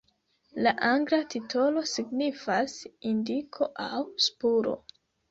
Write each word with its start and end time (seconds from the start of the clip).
La 0.67 0.71
angla 0.85 1.17
titolo 1.33 1.83
signifas 1.91 2.73
"indiko" 3.09 3.67
aŭ 3.85 4.01
"spuro". 4.29 4.73